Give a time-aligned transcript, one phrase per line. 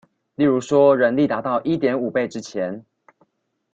[0.33, 2.83] 例如說人力達到一點五倍之前